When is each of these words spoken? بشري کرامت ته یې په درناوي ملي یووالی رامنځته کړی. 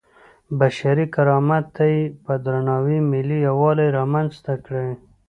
بشري 0.59 1.05
کرامت 1.15 1.65
ته 1.75 1.83
یې 1.93 2.01
په 2.23 2.33
درناوي 2.45 2.97
ملي 3.11 3.37
یووالی 3.47 3.87
رامنځته 3.97 4.53
کړی. 4.65 4.87